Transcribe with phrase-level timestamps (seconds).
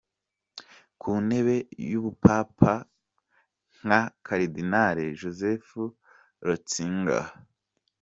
[1.01, 1.55] Ku ntebe
[1.89, 2.73] y’ubupapa
[3.85, 5.71] nka Karidinali Joseph
[6.47, 7.25] Ratsinger.